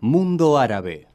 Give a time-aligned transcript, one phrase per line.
[0.00, 1.07] Mundo Árabe.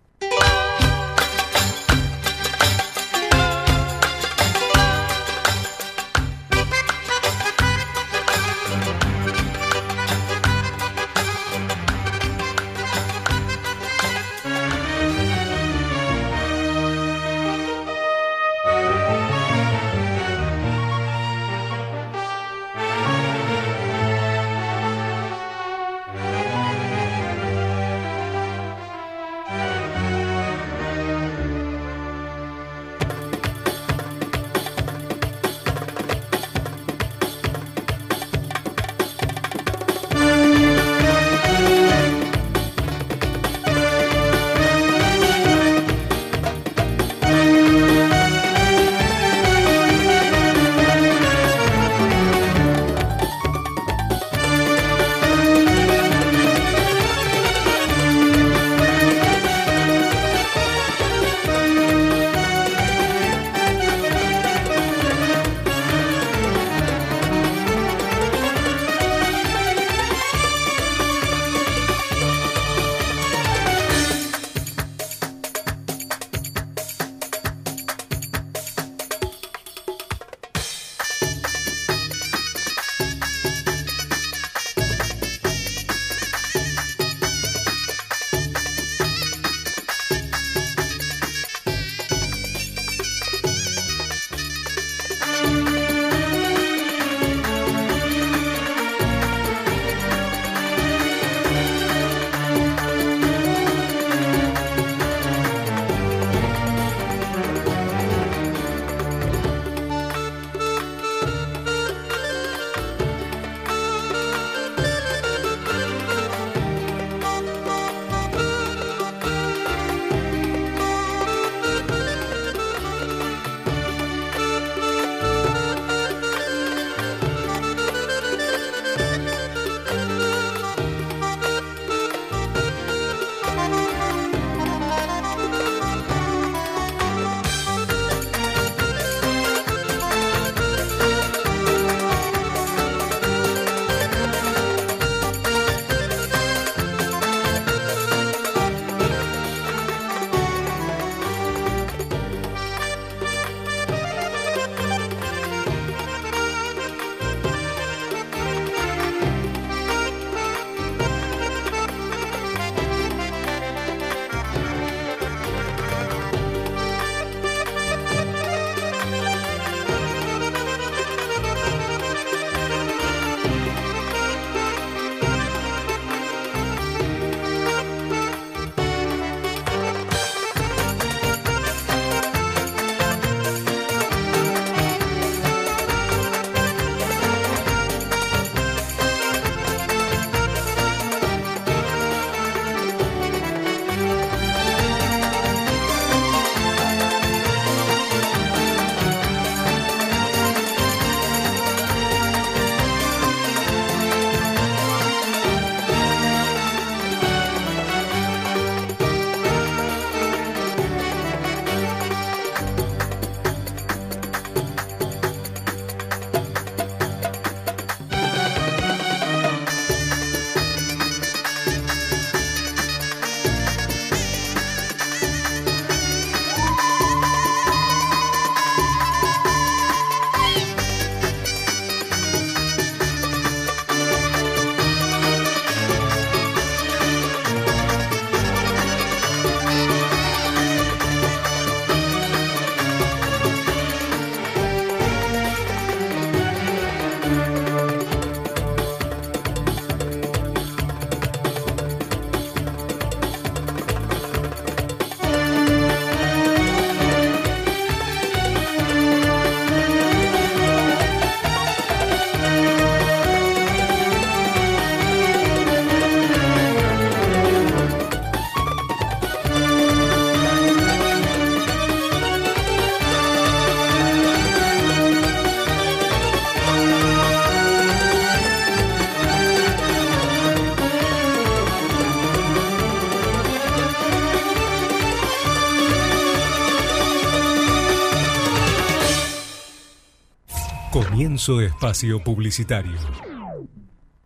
[291.46, 292.98] Comienzo espacio publicitario.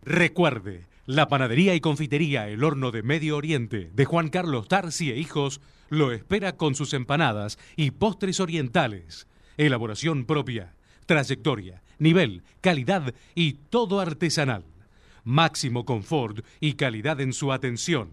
[0.04, 5.16] Recuerde, La panadería y confitería El Horno de Medio Oriente de Juan Carlos Tarsi e
[5.16, 9.26] Hijos lo espera con sus empanadas y postres orientales.
[9.56, 10.76] Elaboración propia,
[11.06, 14.62] trayectoria, nivel, calidad y todo artesanal.
[15.24, 18.10] Máximo confort y calidad en su atención.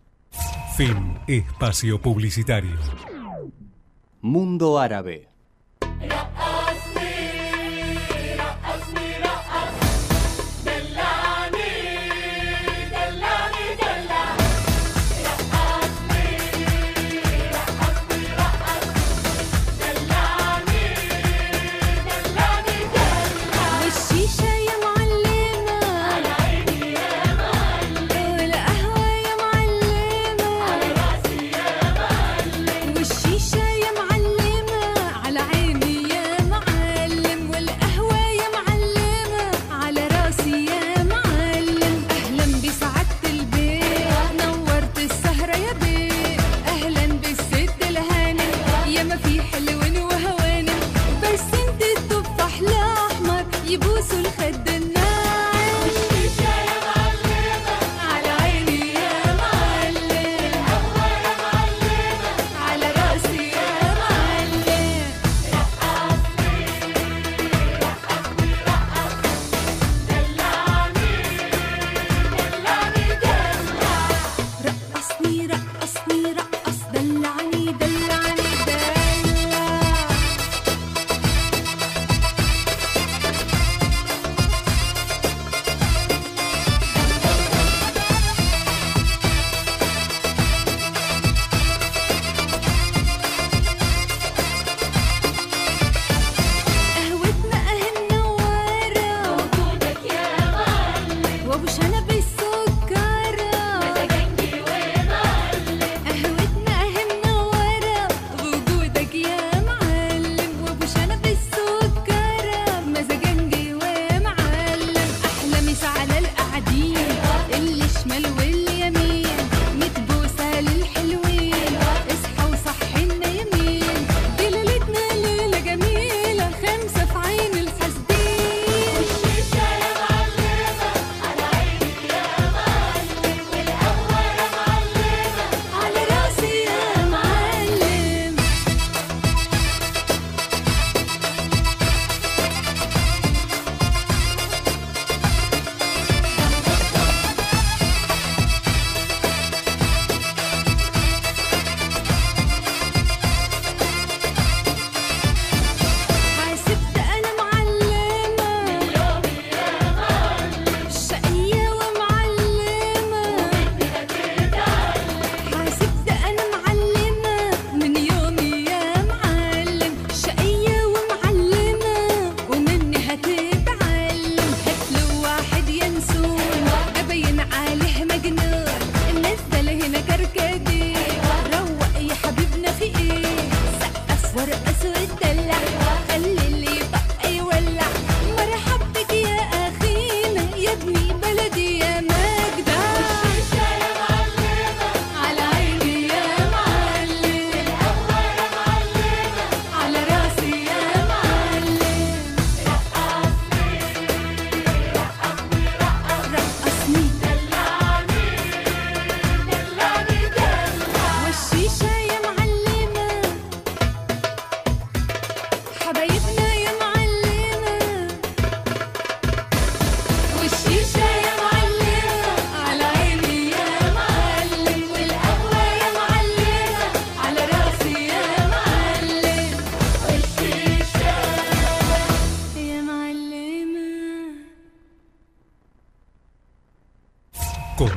[0.76, 2.76] Fin Espacio Publicitario.
[4.22, 5.28] Mundo Árabe.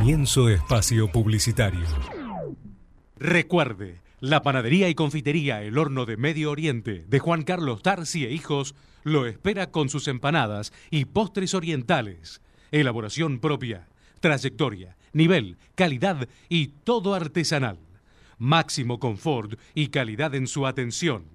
[0.10, 1.86] Comienzo espacio publicitario.
[3.20, 8.32] Recuerde, la panadería y confitería El Horno de Medio Oriente de Juan Carlos Tarsi e
[8.32, 8.74] Hijos
[9.04, 12.42] lo espera con sus empanadas y postres orientales.
[12.72, 13.88] Elaboración propia,
[14.20, 17.78] trayectoria, nivel, calidad y todo artesanal.
[18.40, 21.26] Máximo confort y calidad en su atención.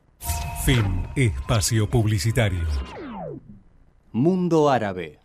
[0.65, 2.63] Fin espacio publicitario.
[4.13, 5.24] Mundo Árabe.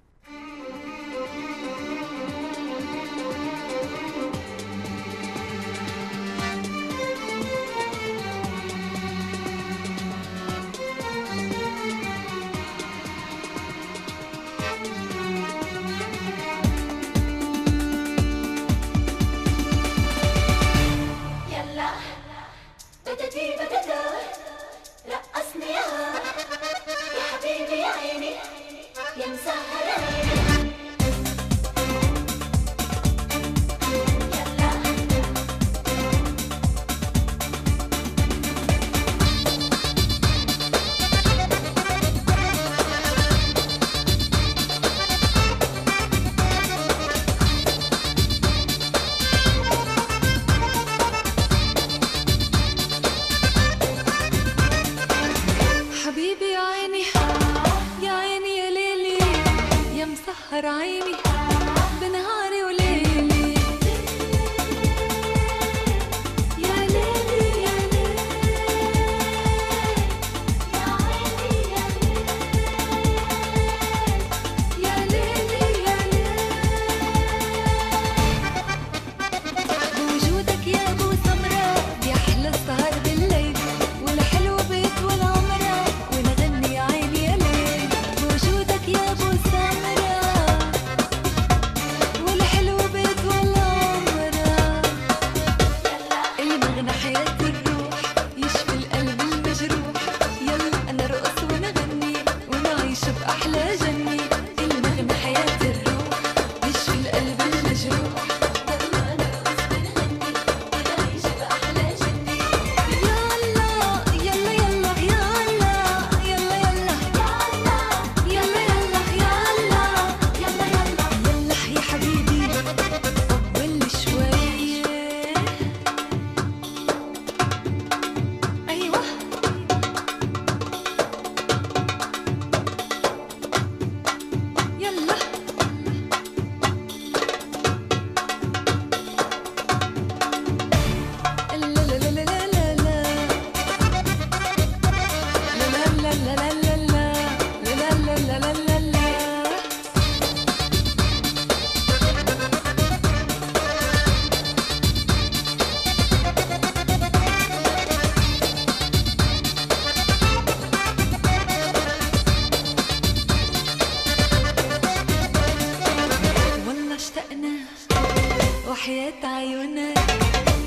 [168.90, 169.98] وحياة عيونك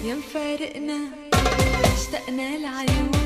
[0.04, 0.98] يا مفارقنا
[1.94, 3.21] اشتقنا لعيونك.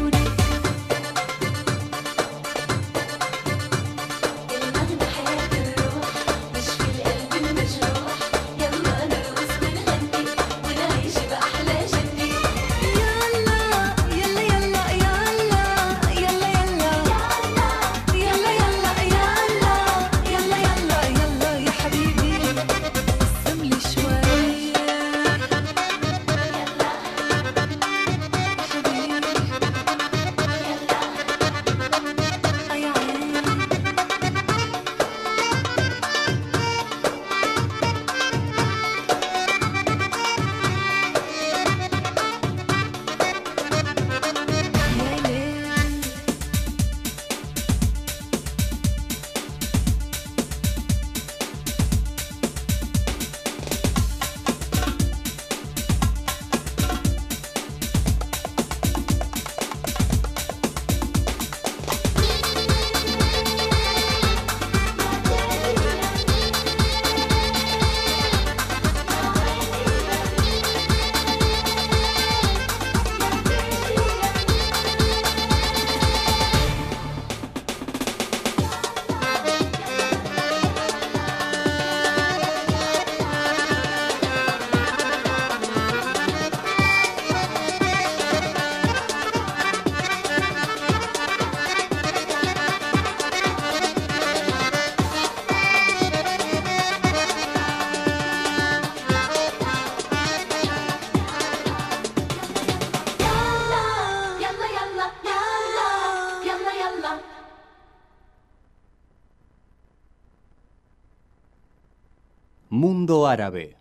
[112.76, 113.74] Mundo Árabe.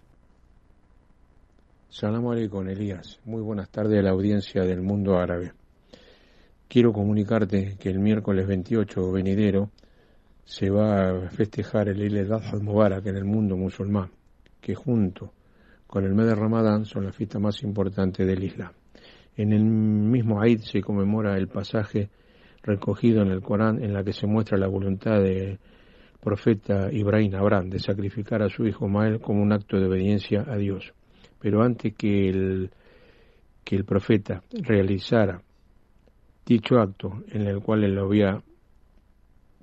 [1.89, 3.19] Salam alaikum, Elías.
[3.25, 5.51] Muy buenas tardes a la audiencia del mundo árabe.
[6.69, 9.69] Quiero comunicarte que el miércoles 28 venidero
[10.45, 14.11] se va a festejar el Eid al Mubarak en el mundo musulmán,
[14.61, 15.33] que junto
[15.87, 18.71] con el mes de Ramadán son las fiestas más importantes del Islam.
[19.35, 22.09] En el mismo Eid se conmemora el pasaje
[22.63, 25.59] recogido en el Corán en la que se muestra la voluntad del
[26.25, 30.57] profeta Ibrahim Abraham de sacrificar a su hijo Mael como un acto de obediencia a
[30.57, 30.91] Dios.
[31.39, 32.71] Pero antes que el,
[33.63, 35.39] que el profeta realizara
[36.43, 38.41] dicho acto en el cual él lo había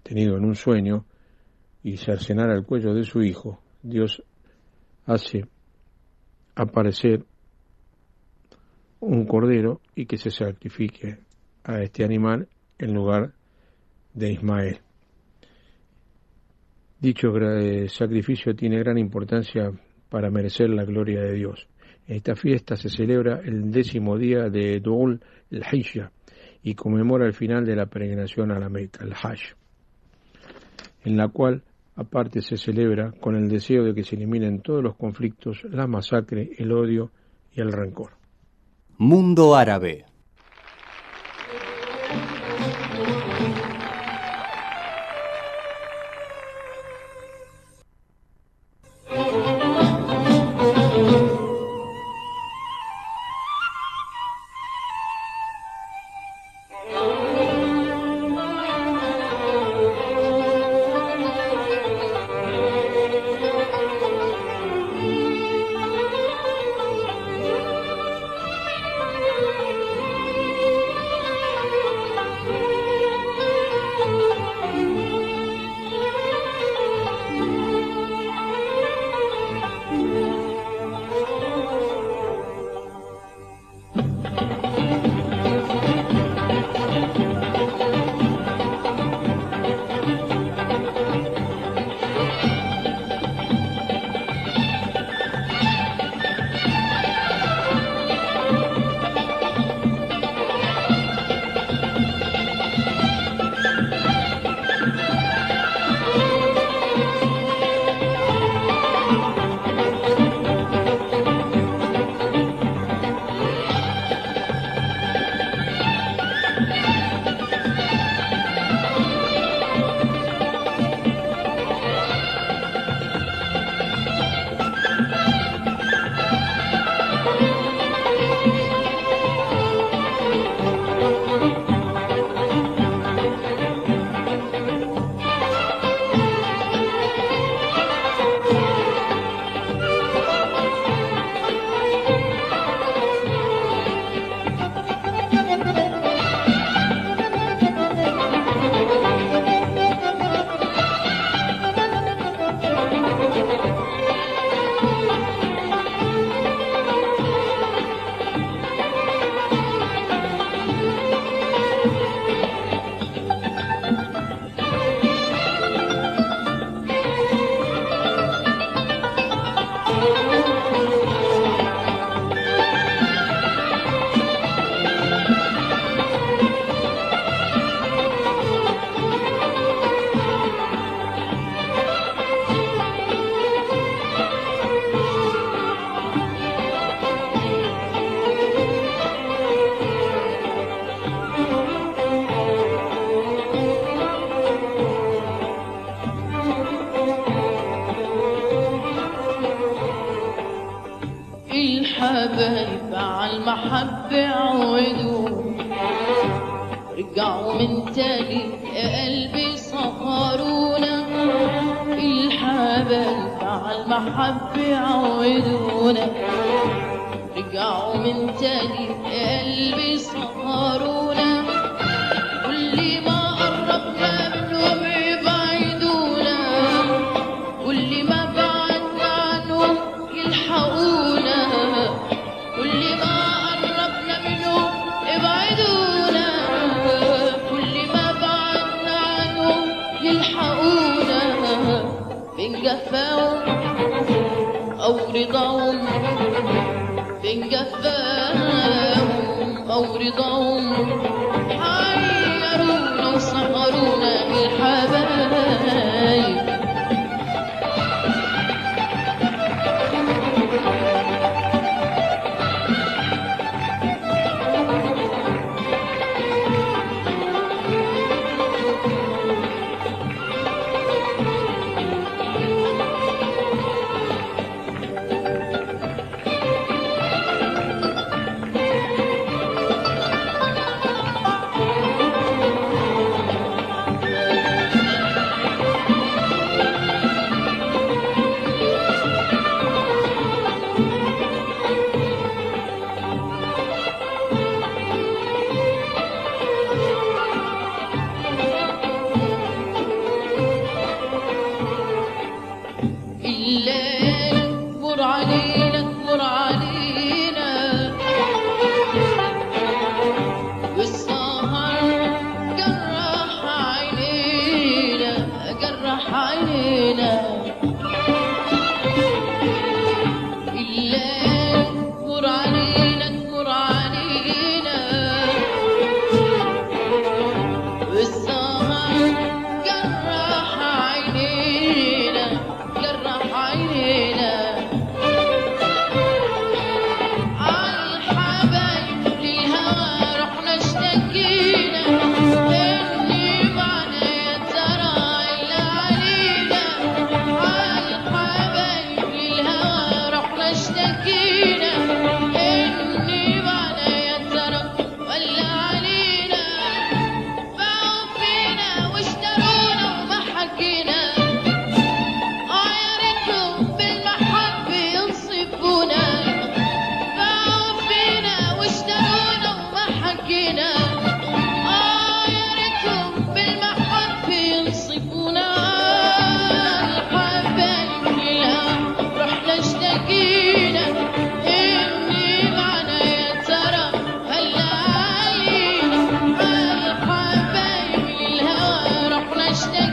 [0.05, 1.05] tenido en un sueño
[1.83, 4.22] y cercenara el cuello de su hijo, Dios
[5.05, 5.44] hace
[6.55, 7.25] aparecer
[9.01, 11.18] un cordero y que se sacrifique
[11.64, 12.48] a este animal
[12.79, 13.33] en lugar
[14.14, 14.81] de Ismael.
[17.03, 19.73] Dicho gra- sacrificio tiene gran importancia
[20.09, 21.67] para merecer la gloria de Dios.
[22.07, 26.12] Esta fiesta se celebra el décimo día de Dul el-Hijja
[26.62, 29.57] y conmemora el final de la peregrinación a la Meca, el Hajj,
[31.05, 31.62] en la cual
[31.97, 36.51] aparte se celebra con el deseo de que se eliminen todos los conflictos, la masacre,
[36.57, 37.11] el odio
[37.53, 38.12] y el rencor.
[38.97, 40.05] Mundo Árabe.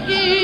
[0.07, 0.38] Thank you.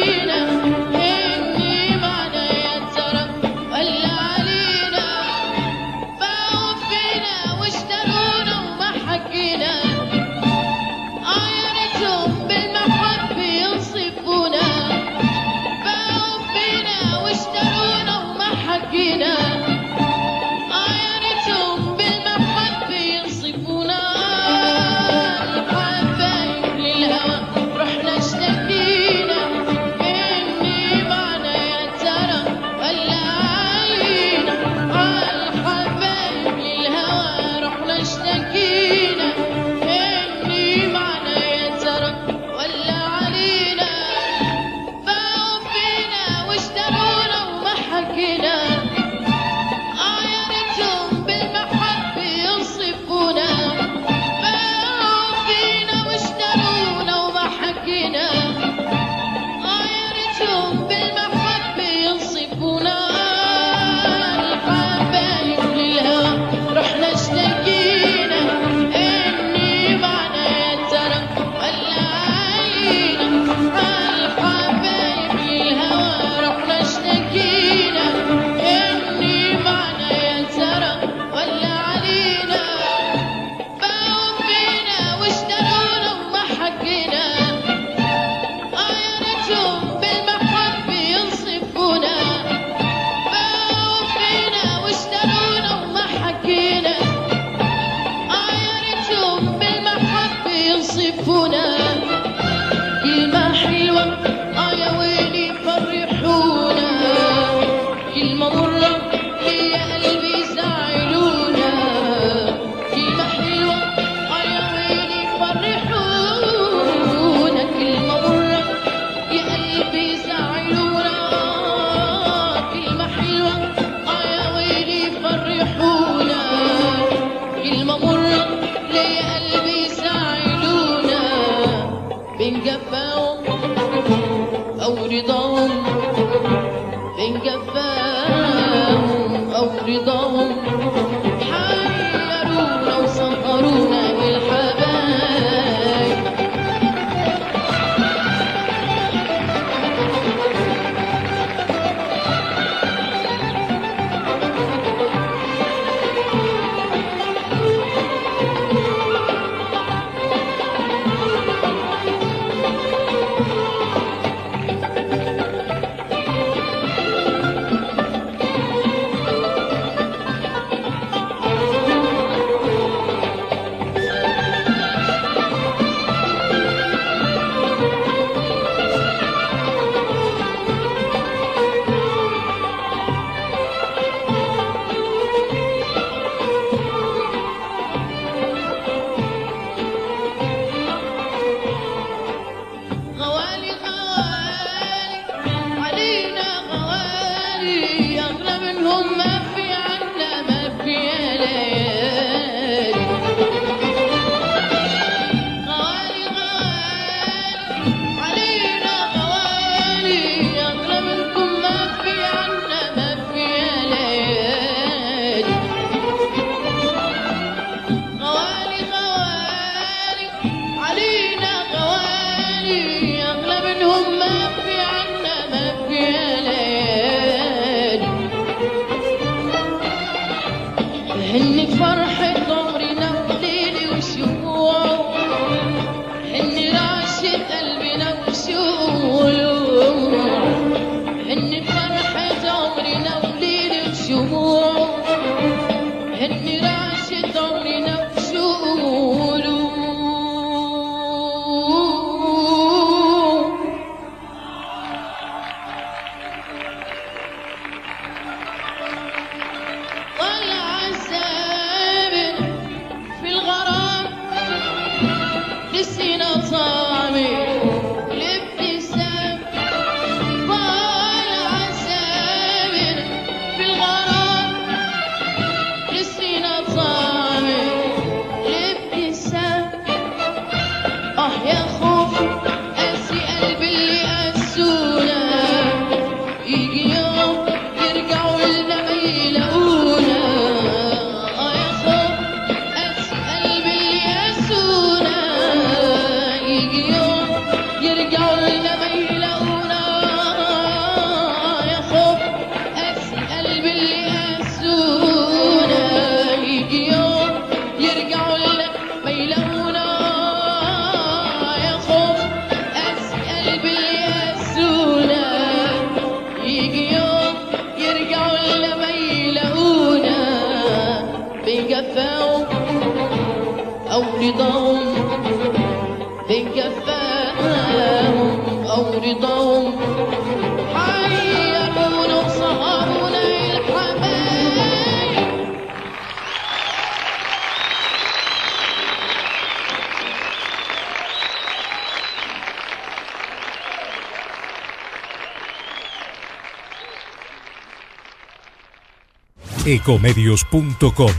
[349.66, 351.12] Ecomedios.com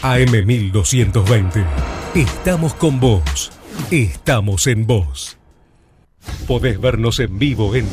[0.00, 1.66] AM1220.
[2.14, 3.52] Estamos con vos.
[3.90, 5.36] Estamos en vos.
[6.46, 7.86] Podés vernos en vivo en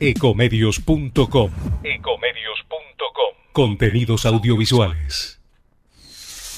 [0.00, 1.50] ecomedios.com.
[1.82, 3.34] Ecomedios.com.
[3.52, 5.38] Contenidos audiovisuales.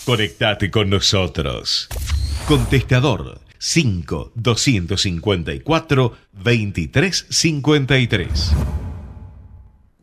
[0.05, 1.88] Conectate con nosotros.
[2.46, 8.53] Contestador 5 254 2353.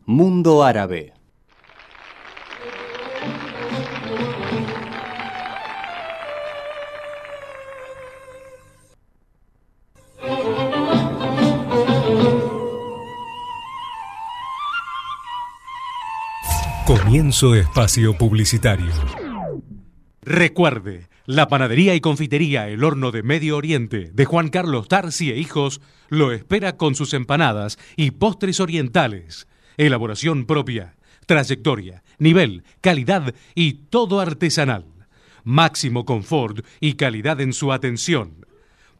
[0.04, 1.13] Mundo Árabe.
[16.86, 18.92] Comienzo espacio publicitario.
[20.20, 25.38] Recuerde, la panadería y confitería El Horno de Medio Oriente de Juan Carlos Tarsi e
[25.38, 29.48] Hijos lo espera con sus empanadas y postres orientales.
[29.78, 34.84] Elaboración propia, trayectoria, nivel, calidad y todo artesanal.
[35.42, 38.44] Máximo confort y calidad en su atención.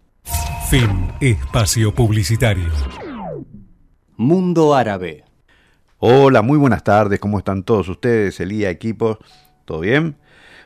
[0.69, 2.71] Fin Espacio Publicitario.
[4.17, 5.25] Mundo Árabe.
[5.99, 8.41] Hola, muy buenas tardes, ¿cómo están todos ustedes?
[8.41, 9.19] Elía, equipos,
[9.65, 10.17] ¿todo bien?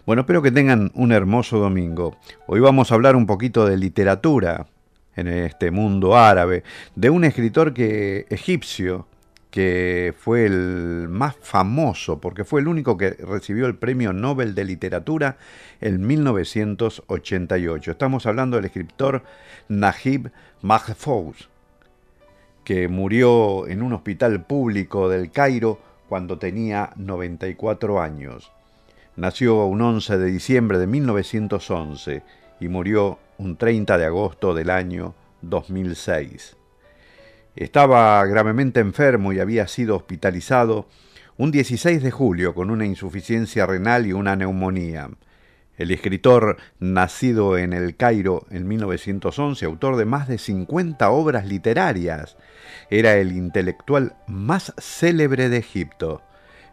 [0.07, 2.17] Bueno, espero que tengan un hermoso domingo.
[2.47, 4.67] Hoy vamos a hablar un poquito de literatura
[5.15, 9.07] en este mundo árabe, de un escritor que egipcio
[9.51, 14.65] que fue el más famoso porque fue el único que recibió el Premio Nobel de
[14.65, 15.39] Literatura
[15.81, 17.91] en 1988.
[17.91, 19.25] Estamos hablando del escritor
[19.69, 20.31] Najib
[20.63, 21.49] Mahfouz,
[22.65, 28.53] que murió en un hospital público del Cairo cuando tenía 94 años.
[29.17, 32.23] Nació un 11 de diciembre de 1911
[32.61, 36.60] y murió un 30 de agosto del año 2006.
[37.57, 40.87] Estaba gravemente enfermo y había sido hospitalizado
[41.37, 45.11] un 16 de julio con una insuficiencia renal y una neumonía.
[45.77, 52.37] El escritor, nacido en el Cairo en 1911, autor de más de 50 obras literarias,
[52.89, 56.23] era el intelectual más célebre de Egipto.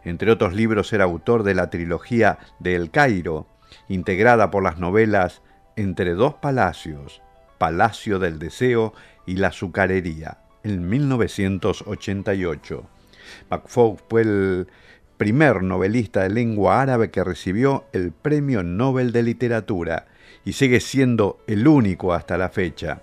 [0.04, 3.48] Entre otros libros era autor de la trilogía de El Cairo,
[3.88, 5.42] integrada por las novelas
[5.74, 7.22] Entre dos palacios,
[7.56, 8.92] Palacio del Deseo
[9.26, 10.38] y La Azucarería,
[10.70, 12.84] en 1988.
[13.50, 14.68] Mahfouz fue el
[15.16, 20.06] primer novelista de lengua árabe que recibió el Premio Nobel de Literatura
[20.44, 23.02] y sigue siendo el único hasta la fecha,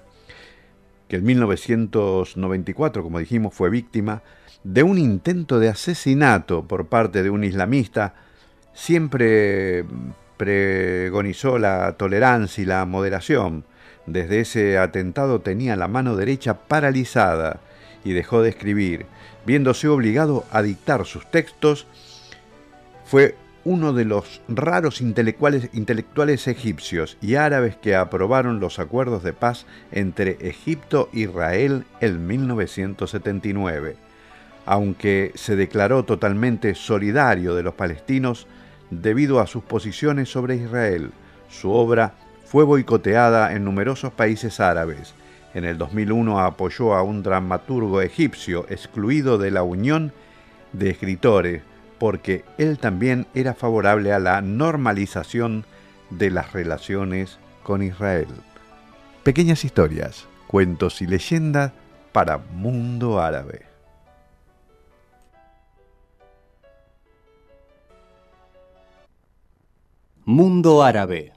[1.07, 4.23] que en 1994, como dijimos, fue víctima
[4.63, 8.15] de un intento de asesinato por parte de un islamista,
[8.73, 9.85] siempre
[10.37, 13.65] pregonizó la tolerancia y la moderación.
[14.05, 17.59] Desde ese atentado tenía la mano derecha paralizada
[18.03, 19.05] y dejó de escribir,
[19.45, 21.87] viéndose obligado a dictar sus textos.
[23.05, 29.33] Fue uno de los raros intelectuales, intelectuales egipcios y árabes que aprobaron los acuerdos de
[29.33, 34.05] paz entre Egipto e Israel en 1979
[34.65, 38.47] aunque se declaró totalmente solidario de los palestinos
[38.89, 41.11] debido a sus posiciones sobre Israel.
[41.49, 42.15] Su obra
[42.45, 45.13] fue boicoteada en numerosos países árabes.
[45.53, 50.11] En el 2001 apoyó a un dramaturgo egipcio excluido de la Unión
[50.73, 51.61] de Escritores
[51.97, 55.65] porque él también era favorable a la normalización
[56.09, 58.27] de las relaciones con Israel.
[59.23, 61.71] Pequeñas historias, cuentos y leyendas
[62.11, 63.65] para Mundo Árabe.
[70.25, 71.34] Mundo Árabe.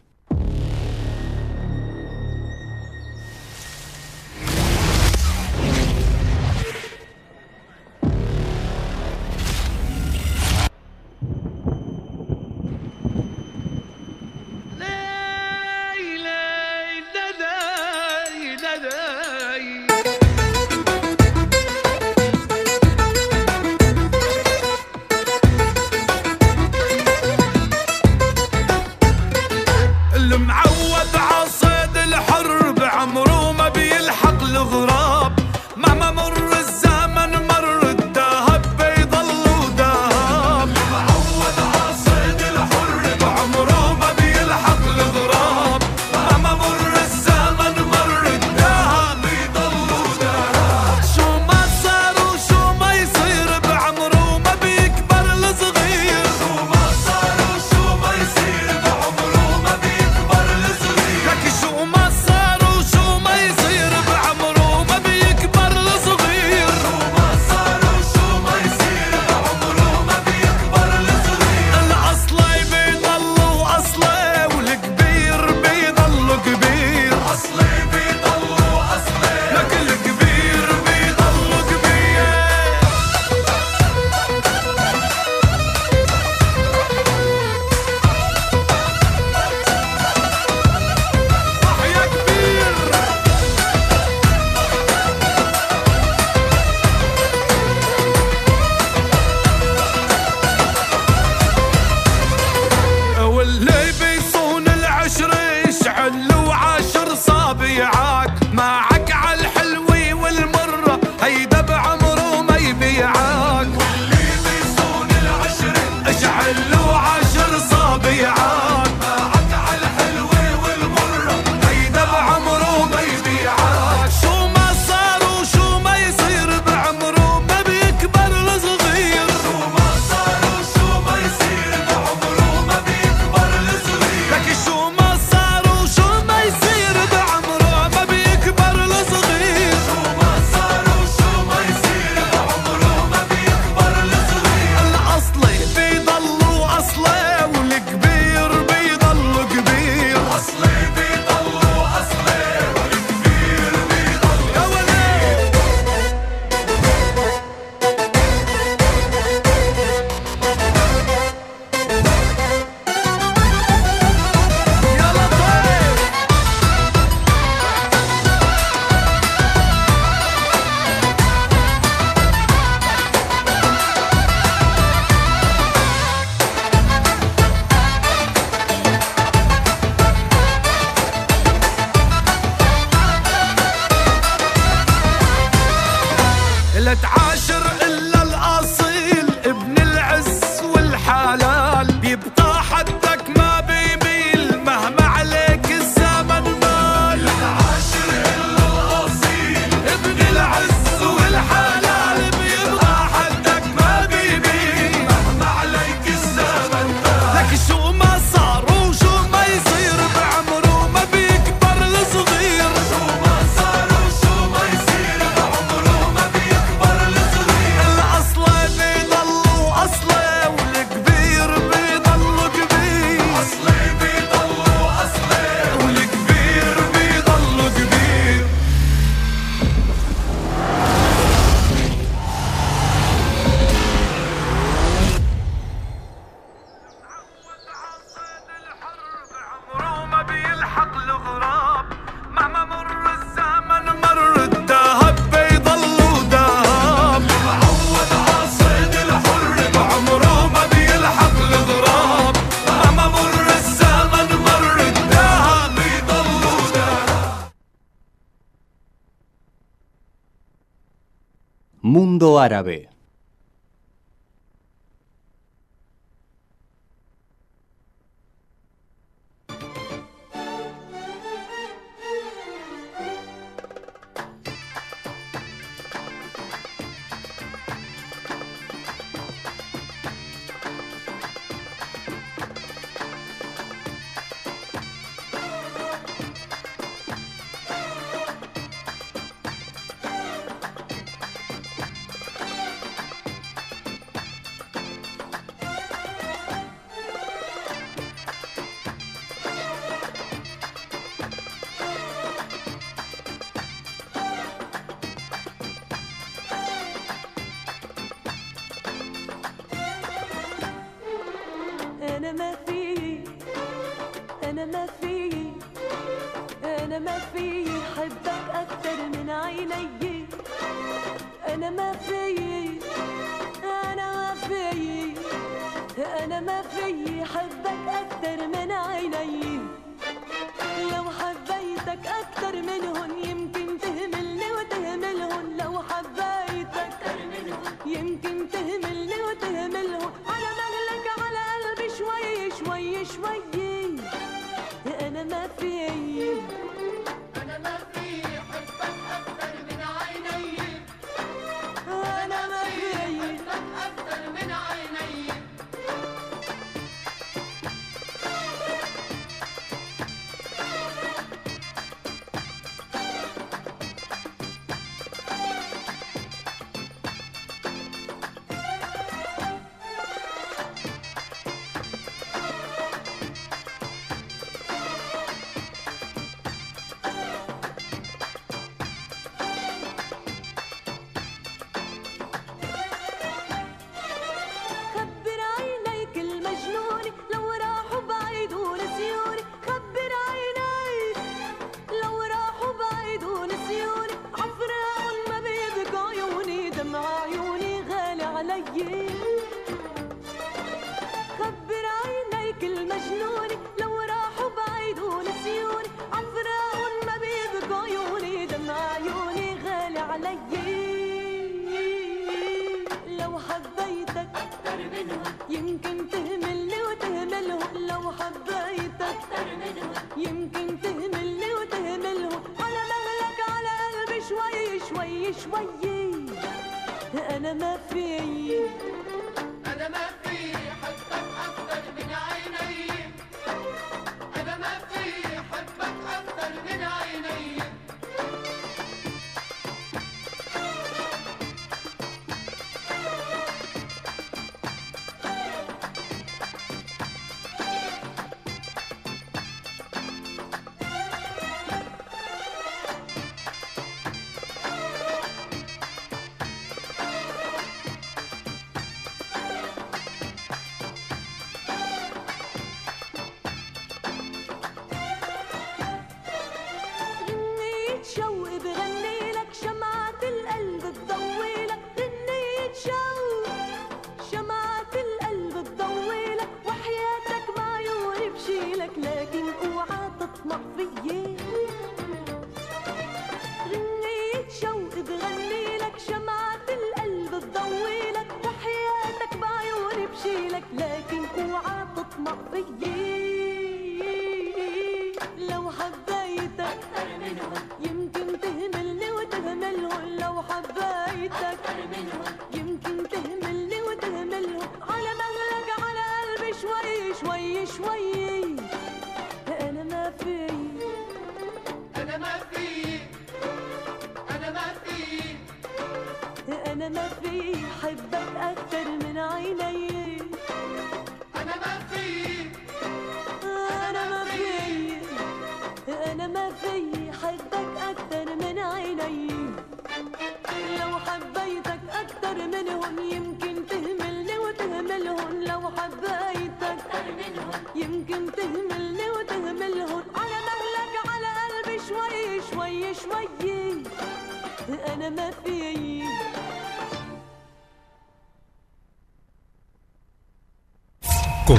[262.48, 262.87] Árabe.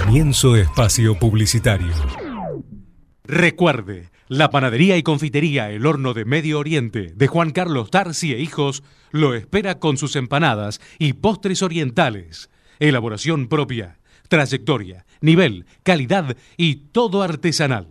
[0.09, 1.93] Comienzo espacio publicitario.
[3.25, 8.39] Recuerde, la panadería y confitería El Horno de Medio Oriente de Juan Carlos Tarsi e
[8.39, 8.81] Hijos
[9.11, 12.49] lo espera con sus empanadas y postres orientales.
[12.79, 13.99] Elaboración propia,
[14.29, 17.89] trayectoria, nivel, calidad y todo artesanal.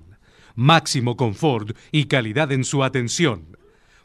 [0.57, 3.57] Máximo confort y calidad en su atención.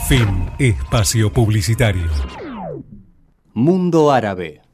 [0.08, 2.10] Fin Espacio Publicitario.
[3.54, 4.65] Mundo Árabe.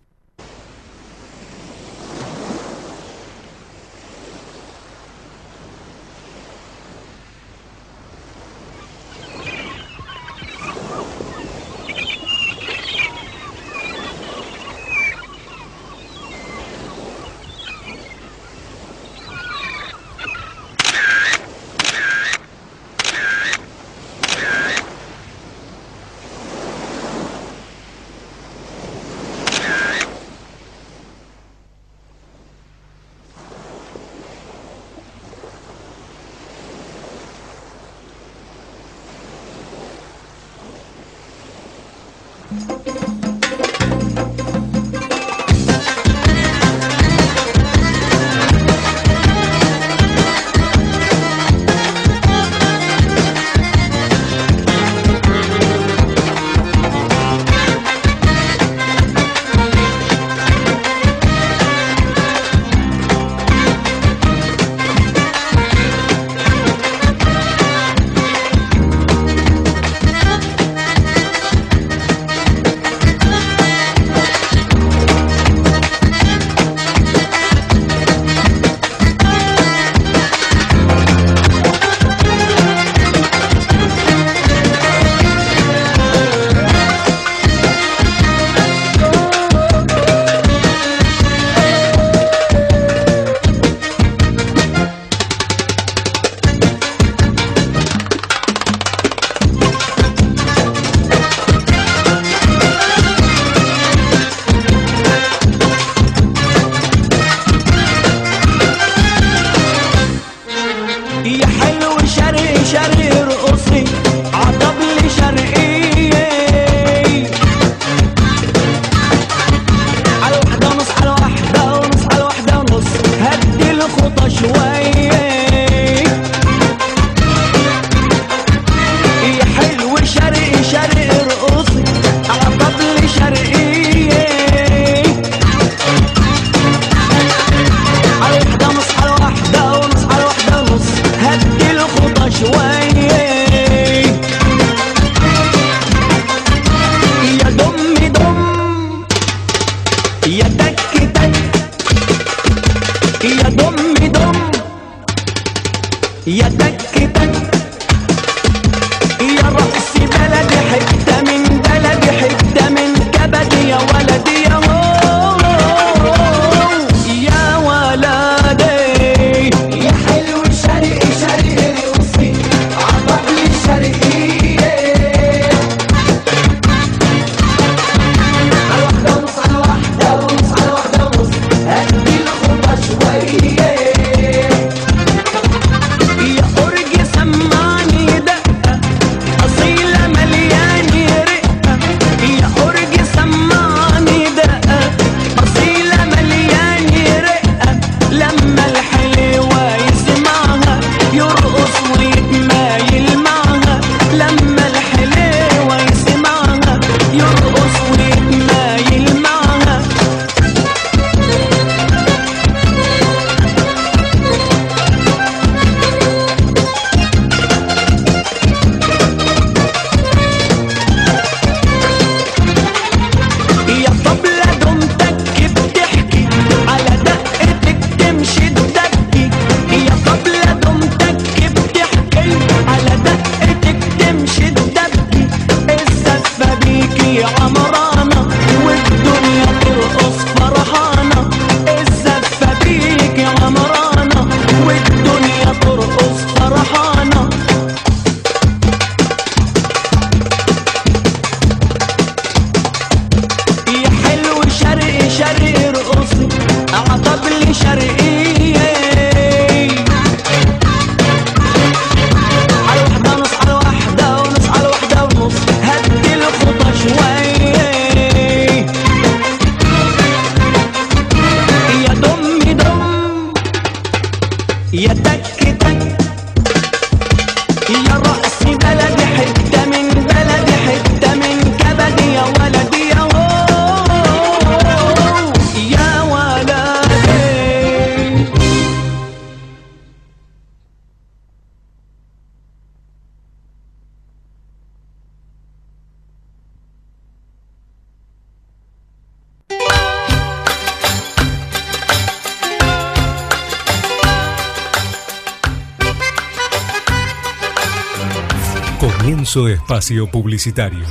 [309.72, 310.84] Espacio publicitario.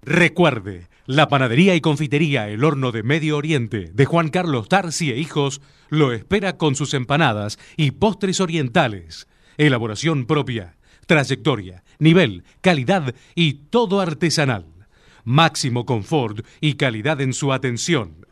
[0.00, 5.18] Recuerde, la panadería y confitería El Horno de Medio Oriente de Juan Carlos Tarsi e
[5.18, 9.28] Hijos lo espera con sus empanadas y postres orientales.
[9.58, 14.64] Elaboración propia, trayectoria, nivel, calidad y todo artesanal.
[15.24, 18.26] Máximo confort y calidad en su atención.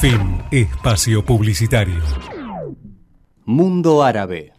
[0.00, 2.02] Fin espacio publicitario.
[3.44, 4.51] Mundo Árabe.